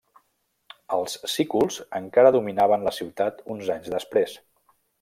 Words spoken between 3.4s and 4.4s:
uns anys després.